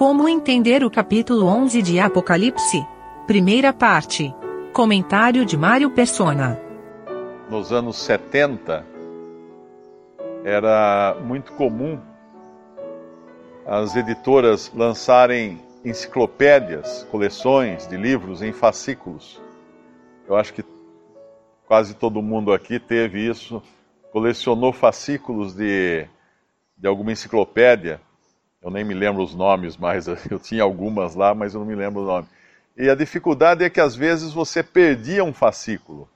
[0.00, 2.82] Como entender o capítulo 11 de Apocalipse?
[3.26, 4.34] Primeira parte.
[4.72, 6.58] Comentário de Mário Persona.
[7.50, 8.86] Nos anos 70,
[10.42, 12.00] era muito comum
[13.66, 19.38] as editoras lançarem enciclopédias, coleções de livros em fascículos.
[20.26, 20.64] Eu acho que
[21.66, 23.62] quase todo mundo aqui teve isso,
[24.10, 26.06] colecionou fascículos de,
[26.78, 28.00] de alguma enciclopédia.
[28.62, 31.74] Eu nem me lembro os nomes, mas eu tinha algumas lá, mas eu não me
[31.74, 32.28] lembro o nome.
[32.76, 36.08] E a dificuldade é que às vezes você perdia um fascículo.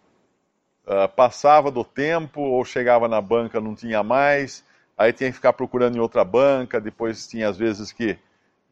[0.87, 4.63] Uh, passava do tempo ou chegava na banca não tinha mais,
[4.99, 8.19] aí tinha que ficar procurando em outra banca, depois tinha às vezes que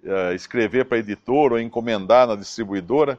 [0.05, 3.19] uh, escrever para a editora ou encomendar na distribuidora,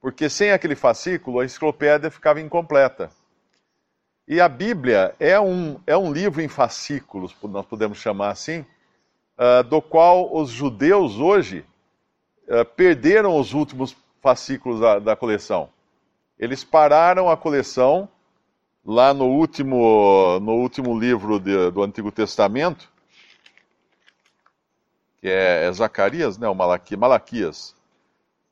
[0.00, 3.10] porque sem aquele fascículo a enciclopédia ficava incompleta.
[4.26, 8.64] E a Bíblia é um, é um livro em fascículos, nós podemos chamar assim,
[9.38, 11.64] uh, do qual os judeus hoje
[12.76, 15.68] perderam os últimos fascículos da, da coleção.
[16.38, 18.08] Eles pararam a coleção
[18.84, 22.90] lá no último, no último livro de, do Antigo Testamento,
[25.20, 27.74] que é, é Zacarias, né, o Malaqui, Malaquias.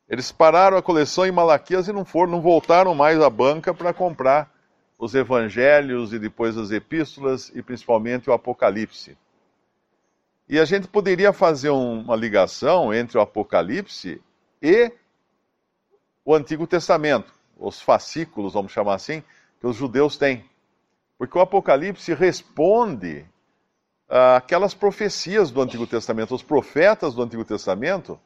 [0.08, 3.94] Eles pararam a coleção em Malaquias e não foram, não voltaram mais à banca para
[3.94, 4.52] comprar
[4.98, 9.16] os evangelhos e depois as epístolas e principalmente o Apocalipse.
[10.48, 14.22] E a gente poderia fazer uma ligação entre o Apocalipse
[14.62, 14.92] e
[16.24, 19.22] o Antigo Testamento, os fascículos, vamos chamar assim,
[19.60, 20.44] que os judeus têm.
[21.18, 23.26] Porque o Apocalipse responde
[24.08, 26.34] aquelas profecias do Antigo Testamento.
[26.34, 28.18] Os profetas do Antigo Testamento,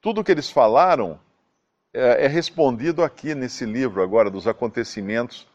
[0.00, 1.20] tudo que eles falaram
[1.92, 5.46] é, é respondido aqui nesse livro agora, dos acontecimentos,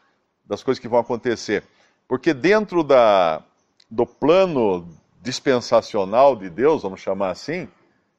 [0.44, 1.64] das coisas que vão acontecer.
[2.06, 3.42] Porque dentro da,
[3.90, 4.88] do plano
[5.26, 7.64] dispensacional de Deus, vamos chamar assim,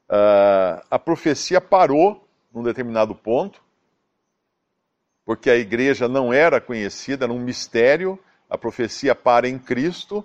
[0.09, 3.61] uh, a profecia parou num determinado ponto,
[5.25, 8.19] porque a igreja não era conhecida, era um mistério,
[8.49, 10.23] a profecia para em Cristo,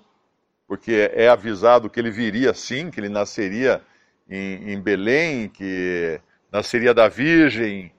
[0.67, 3.81] porque é avisado que ele viria sim, que ele nasceria
[4.29, 6.19] em, em Belém, que
[6.51, 7.93] nasceria da Virgem,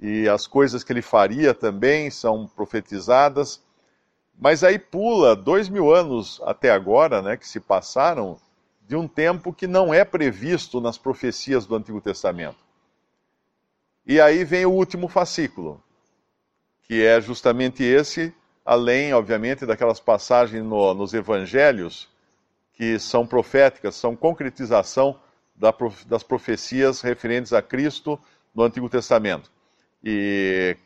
[0.00, 3.60] e as coisas que ele faria também são profetizadas.
[4.38, 8.38] Mas aí pula dois mil anos até agora, né, que se passaram,
[8.86, 12.64] de um tempo que não é previsto nas profecias do Antigo Testamento.
[14.06, 15.82] E aí vem o último fascículo,
[16.84, 18.32] que é justamente esse,
[18.64, 22.08] além, obviamente, daquelas passagens no, nos evangelhos
[22.72, 25.20] que são proféticas, são concretização
[25.54, 25.74] da,
[26.06, 28.18] das profecias referentes a Cristo
[28.54, 29.50] no Antigo Testamento.
[30.02, 30.76] E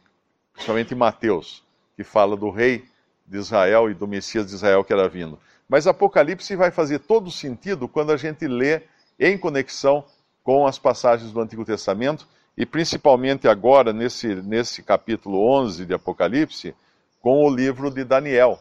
[0.54, 1.62] principalmente Mateus,
[1.94, 2.90] que fala do rei
[3.26, 5.38] de Israel e do Messias de Israel que era vindo.
[5.68, 8.82] Mas Apocalipse vai fazer todo sentido quando a gente lê
[9.18, 10.04] em conexão
[10.42, 16.74] com as passagens do Antigo Testamento e principalmente agora, nesse, nesse capítulo 11 de Apocalipse,
[17.20, 18.60] com o livro de Daniel.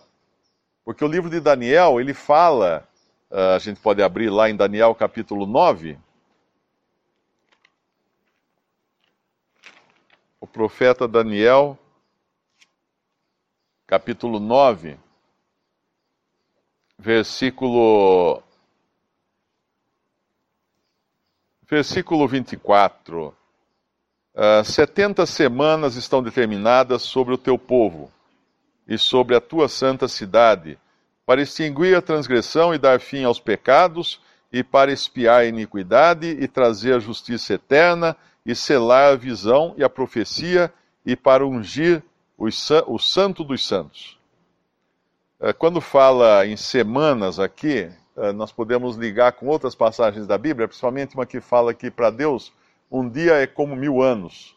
[0.86, 2.88] Porque o livro de Daniel, ele fala,
[3.30, 5.98] uh, a gente pode abrir lá em Daniel capítulo 9.
[10.40, 11.78] O profeta Daniel,
[13.92, 14.98] capítulo 9,
[16.98, 18.42] versículo.
[21.70, 23.36] Versículo 24.
[24.34, 28.10] Uh, 70 semanas estão determinadas sobre o teu povo
[28.88, 30.80] e sobre a tua santa cidade,
[31.26, 34.22] para extinguir a transgressão e dar fim aos pecados,
[34.54, 38.16] e para espiar a iniquidade e trazer a justiça eterna,
[38.46, 40.74] e selar a visão e a profecia,
[41.06, 42.02] e para ungir
[42.88, 44.18] o santo dos santos.
[45.40, 50.68] Uh, quando fala em semanas aqui, uh, nós podemos ligar com outras passagens da Bíblia,
[50.68, 52.54] principalmente uma que fala que para Deus
[52.92, 54.56] um dia é como mil anos.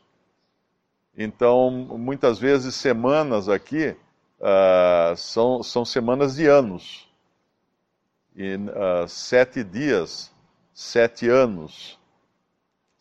[1.17, 3.97] Então, muitas vezes, semanas aqui
[4.41, 7.09] uh, são, são semanas de anos.
[8.35, 10.33] E uh, sete dias,
[10.73, 11.99] sete anos.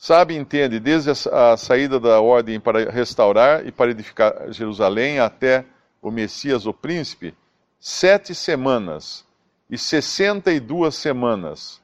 [0.03, 5.63] Sabe, entende, desde a, saída da ordem para restaurar e para edificar Jerusalém até
[6.01, 7.33] o Messias, o príncipe,
[7.79, 9.25] sete semanas
[9.69, 11.81] e sessenta e duas semanas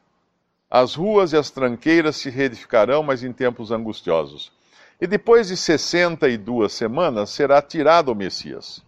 [0.69, 4.51] as ruas e as tranqueiras se reedificarão, mas em tempos angustiosos.
[4.99, 8.83] E depois de sessenta e duas semanas será tirado o Messias.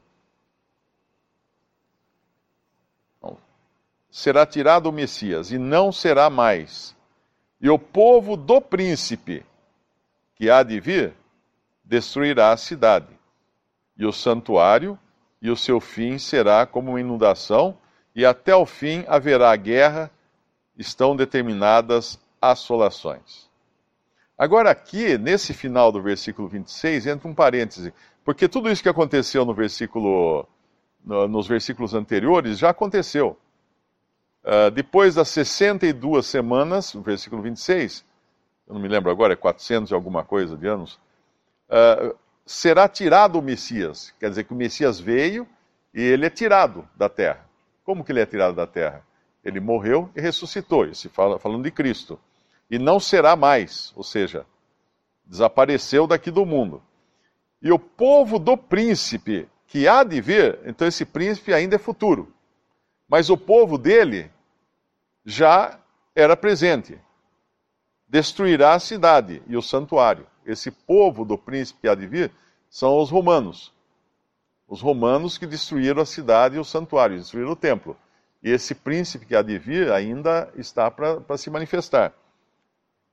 [4.09, 6.93] será tirado o Messias, e não será mais.
[7.61, 9.45] E o povo do príncipe,
[10.35, 11.13] que há de vir,
[11.83, 13.07] destruirá a cidade.
[13.95, 14.97] E o santuário,
[15.39, 17.77] e o seu fim será como uma inundação,
[18.15, 20.09] e até o fim haverá guerra
[20.75, 23.49] estão determinadas assolações.
[24.35, 27.93] Agora, aqui, nesse final do versículo 26, entra um parêntese,
[28.25, 30.47] porque tudo isso que aconteceu no versículo,
[31.05, 33.37] no, nos versículos anteriores já aconteceu.
[34.43, 38.03] Uh, depois das 62 semanas, no versículo 26,
[38.67, 40.99] eu não me lembro agora, é 400 e alguma coisa de anos,
[41.69, 42.15] uh,
[42.45, 44.13] será tirado o Messias.
[44.19, 45.47] Quer dizer que o Messias veio
[45.93, 47.45] e ele é tirado da terra.
[47.83, 49.05] Como que ele é tirado da terra?
[49.43, 52.19] Ele morreu e ressuscitou, isso fala, falando de Cristo.
[52.69, 54.45] E não será mais, ou seja,
[55.25, 56.81] desapareceu daqui do mundo.
[57.61, 62.33] E o povo do príncipe que há de vir, então esse príncipe ainda é futuro.
[63.11, 64.31] Mas o povo dele
[65.25, 65.77] já
[66.15, 66.97] era presente.
[68.07, 70.25] Destruirá a cidade e o santuário.
[70.45, 72.31] Esse povo do príncipe há de vir
[72.69, 73.73] são os romanos.
[74.65, 77.97] Os romanos que destruíram a cidade e o santuário, destruíram o templo.
[78.41, 82.13] E esse príncipe que há de vir ainda está para se manifestar.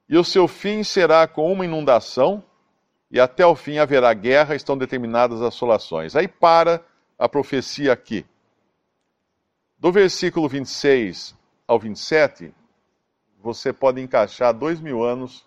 [0.08, 2.40] E o seu fim será com uma inundação,
[3.10, 6.14] e até o fim haverá guerra, estão determinadas assolações.
[6.14, 6.84] Aí para
[7.18, 8.24] a profecia aqui.
[9.80, 12.52] Do versículo 26 ao 27,
[13.40, 15.46] você pode encaixar dois mil anos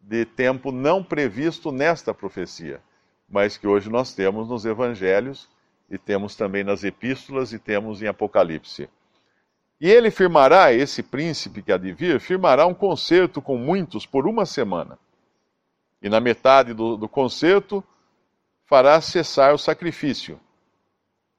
[0.00, 2.80] de tempo não previsto nesta profecia,
[3.28, 5.50] mas que hoje nós temos nos evangelhos
[5.90, 8.88] e temos também nas epístolas e temos em Apocalipse.
[9.78, 14.26] E ele firmará, esse príncipe que há de vir, firmará um concerto com muitos por
[14.26, 14.98] uma semana.
[16.00, 17.84] E na metade do, do concerto
[18.64, 20.40] fará cessar o sacrifício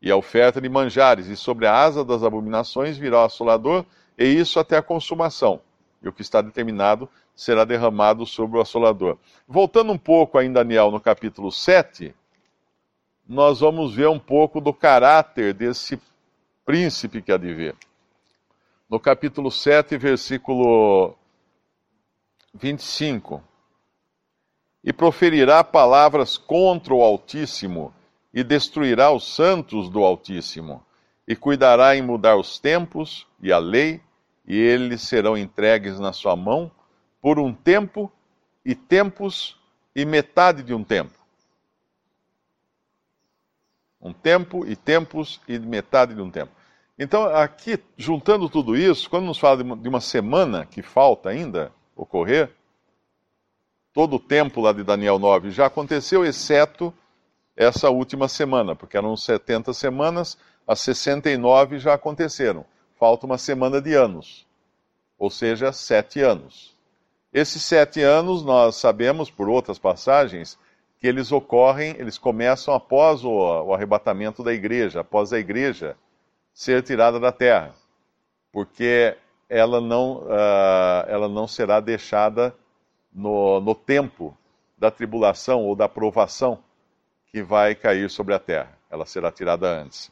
[0.03, 3.85] e a oferta de manjares, e sobre a asa das abominações virá o assolador,
[4.17, 5.61] e isso até a consumação.
[6.01, 9.17] E o que está determinado será derramado sobre o assolador.
[9.47, 12.13] Voltando um pouco ainda, Daniel, no capítulo 7,
[13.25, 15.97] nós vamos ver um pouco do caráter desse
[16.65, 17.75] príncipe que há de vir.
[18.89, 21.15] No capítulo 7, versículo
[22.53, 23.41] 25.
[24.83, 27.94] E proferirá palavras contra o Altíssimo
[28.33, 30.83] e destruirá os santos do Altíssimo,
[31.27, 34.01] e cuidará em mudar os tempos e a lei,
[34.45, 36.71] e eles serão entregues na sua mão
[37.21, 38.12] por um tempo
[38.65, 39.57] e tempos
[39.95, 41.18] e metade de um tempo.
[44.01, 46.51] Um tempo e tempos e metade de um tempo.
[47.00, 52.51] Então, aqui, juntando tudo isso, quando nos fala de uma semana que falta ainda ocorrer,
[53.94, 56.94] todo o tempo lá de Daniel 9 já aconteceu, exceto
[57.55, 62.65] essa última semana, porque eram 70 semanas, as 69 já aconteceram.
[63.00, 64.47] Falta uma semana de anos,
[65.17, 66.75] ou seja, sete anos.
[67.31, 70.57] Esses sete anos, nós sabemos por outras passagens,
[71.00, 75.97] que eles ocorrem, eles começam após o, o arrebatamento da igreja, após a igreja
[76.53, 77.73] ser tirada da terra,
[78.51, 79.17] porque
[79.49, 82.56] ela não, uh, ela não será deixada
[83.13, 84.38] no, no tempo
[84.77, 86.59] da tribulação ou da provação
[87.33, 88.77] que vai cair sobre a terra.
[88.91, 90.12] Ela será tirada antes.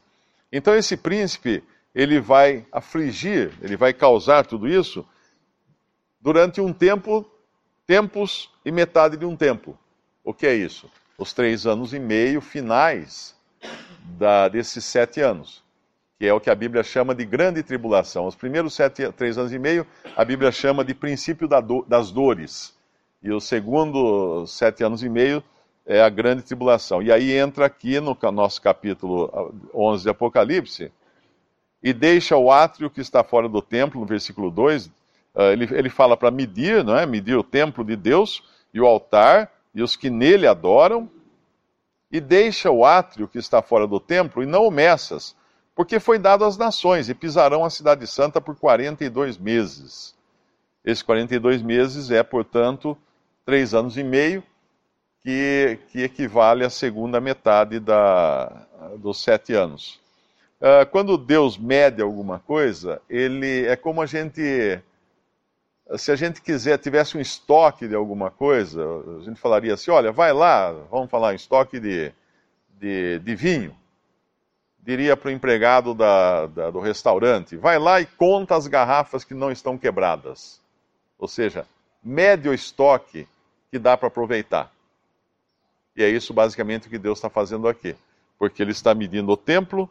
[0.50, 1.62] Então esse príncipe,
[1.94, 5.06] ele vai afligir, ele vai causar tudo isso
[6.20, 7.24] durante um tempo,
[7.86, 9.78] tempos e metade de um tempo.
[10.24, 10.90] O que é isso?
[11.16, 13.36] Os três anos e meio finais
[14.18, 15.62] da, desses sete anos,
[16.18, 18.26] que é o que a Bíblia chama de grande tribulação.
[18.26, 19.86] Os primeiros sete, três anos e meio,
[20.16, 22.74] a Bíblia chama de princípio da do, das dores.
[23.22, 25.42] E os segundos sete anos e meio
[25.86, 27.02] é a grande tribulação.
[27.02, 30.92] E aí entra aqui no nosso capítulo 11 de Apocalipse,
[31.82, 34.90] e deixa o átrio que está fora do templo, no versículo 2,
[35.34, 37.04] ah, ele, ele fala para medir, não é?
[37.04, 41.10] Medir o templo de Deus e o altar e os que nele adoram,
[42.10, 45.34] e deixa o átrio que está fora do templo e não o Messas,
[45.74, 50.14] porque foi dado às nações, e pisarão a cidade santa por 42 meses.
[50.84, 52.96] Esses 42 meses é, portanto,
[53.46, 54.42] três anos e meio,
[55.22, 58.66] que, que equivale à segunda metade da,
[58.98, 60.00] dos sete anos.
[60.60, 64.80] Uh, quando Deus mede alguma coisa, ele é como a gente.
[65.96, 68.80] Se a gente quiser, tivesse um estoque de alguma coisa,
[69.20, 72.12] a gente falaria assim: olha, vai lá, vamos falar em estoque de,
[72.78, 73.76] de, de vinho.
[74.78, 79.34] Diria para o empregado da, da, do restaurante: vai lá e conta as garrafas que
[79.34, 80.60] não estão quebradas.
[81.18, 81.66] Ou seja,
[82.02, 83.26] mede o estoque
[83.70, 84.72] que dá para aproveitar.
[85.96, 87.96] E é isso basicamente que Deus está fazendo aqui.
[88.38, 89.88] Porque Ele está medindo o templo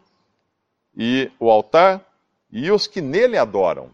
[0.96, 2.06] e o altar
[2.52, 3.90] e os que nele adoram.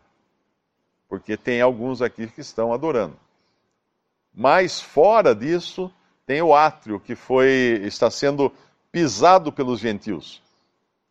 [1.08, 3.18] Porque tem alguns aqui que estão adorando.
[4.34, 5.92] Mas fora disso,
[6.26, 8.52] tem o átrio que foi está sendo
[8.92, 10.42] pisado pelos gentios.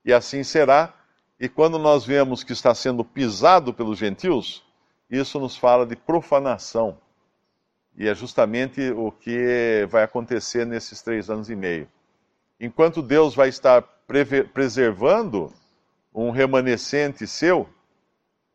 [0.04, 0.92] E assim será.
[1.38, 4.64] E quando nós vemos que está sendo pisado pelos gentios,
[5.10, 6.98] isso nos fala de profanação
[7.96, 11.88] E é justamente o que vai acontecer nesses três anos e meio.
[12.60, 13.82] Enquanto Deus vai estar
[14.52, 15.52] preservando
[16.14, 17.68] um remanescente seu,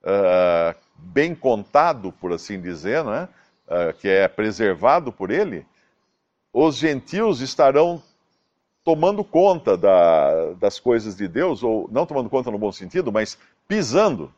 [0.03, 3.27] uh, bem contado, por assim dizer, né?
[3.67, 5.65] Uh, que é preservado por ele,
[6.53, 8.01] os gentios estarão
[8.83, 13.37] tomando conta da, das coisas de Deus, ou não tomando conta no bom sentido, mas
[13.67, 14.33] pisando.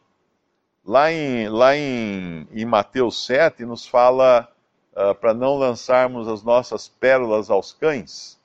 [0.85, 4.52] Lá em, lá em, em Mateus 7 nos fala
[4.95, 8.39] uh, para não lançarmos as nossas pérolas aos cães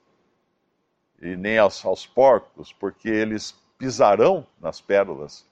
[1.20, 5.46] e nem aos, aos porcos, porque eles pisarão nas pérolas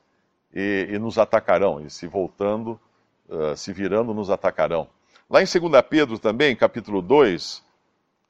[0.53, 2.81] e, e nos atacarão, e se voltando,
[3.29, 4.89] uh, se virando, nos atacarão.
[5.29, 7.63] Lá em 2 Pedro também, capítulo 2,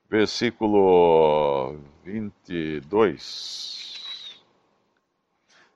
[0.08, 3.86] versículo 22.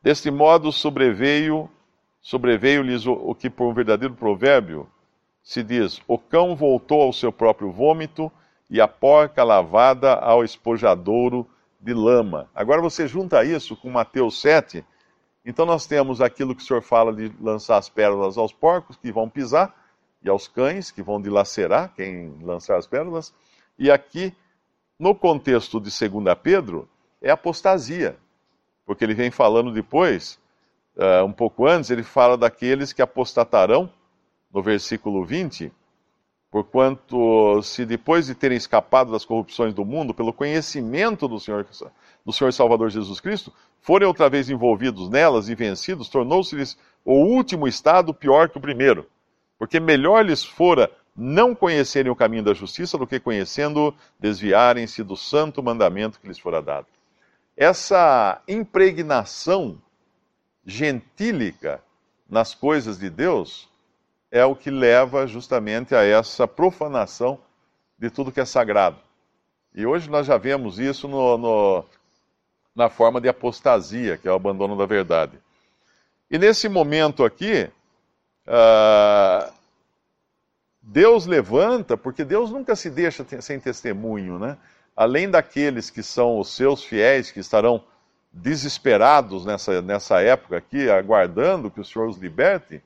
[0.03, 1.71] Deste modo sobreveio,
[2.23, 4.89] sobreveio-lhes o, o que por um verdadeiro provérbio
[5.43, 8.31] se diz: o cão voltou ao seu próprio vômito
[8.69, 11.47] e a porca lavada ao espojadouro
[11.81, 12.49] de lama.
[12.55, 14.85] Agora você junta isso com Mateus 7,
[15.45, 19.11] então nós temos aquilo que o Senhor fala de lançar as pérolas aos porcos que
[19.11, 19.75] vão pisar
[20.23, 23.35] e aos cães que vão dilacerar quem lançar as pérolas.
[23.79, 24.35] E aqui,
[24.99, 26.89] no contexto de 2 Pedro,
[27.23, 28.17] é apostasia,
[28.85, 30.39] porque ele vem falando depois,
[30.97, 33.91] uh, um pouco antes, ele fala daqueles que apostatarão,
[34.53, 35.73] no versículo 20,
[36.51, 41.67] porquanto se depois de terem escapado das corrupções do mundo, pelo conhecimento do Senhor,
[42.25, 47.69] do Senhor Salvador Jesus Cristo, forem outra vez envolvidos nelas e vencidos, tornou-se-lhes o último
[47.69, 49.07] estado pior que o primeiro.
[49.59, 55.17] Porque melhor lhes fora não conhecerem o caminho da justiça do que conhecendo desviarem-se do
[55.17, 56.87] santo mandamento que lhes fora dado.
[57.57, 59.79] Essa impregnação
[60.65, 61.83] gentílica
[62.29, 63.70] nas coisas de Deus
[64.31, 67.39] é o que leva justamente a essa profanação
[67.99, 68.99] de tudo que é sagrado.
[69.75, 71.85] E hoje nós já vemos isso no, no,
[72.75, 75.39] na forma de apostasia, que é o abandono da verdade.
[76.31, 77.69] E nesse momento aqui,
[78.47, 79.53] uh,
[80.81, 84.57] Deus levanta, porque Deus nunca se deixa sem testemunho, né?
[84.97, 87.83] Além daqueles que são os seus fiéis, que estarão
[88.33, 92.83] desesperados nessa, nessa época aqui, aguardando que o Senhor os liberte,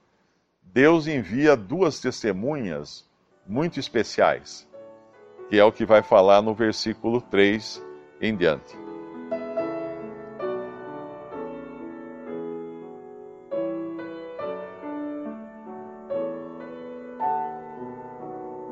[0.72, 3.08] Deus envia duas testemunhas
[3.46, 4.68] muito especiais,
[5.48, 7.82] que é o que vai falar no versículo 3
[8.20, 8.76] em diante.